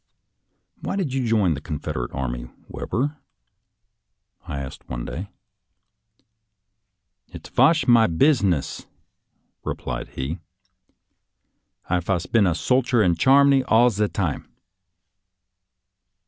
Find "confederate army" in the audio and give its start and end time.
1.61-2.49